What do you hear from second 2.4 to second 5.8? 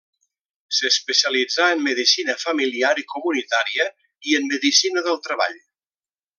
familiar i comunitària i en medicina del treball.